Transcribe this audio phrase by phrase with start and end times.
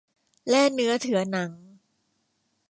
[0.49, 1.51] แล่เนื้อเถือหนัง